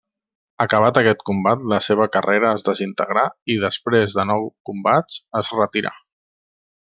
[0.63, 5.95] Acabat aquest combat la seva carrera es desintegrà i després de nou combats es retirà.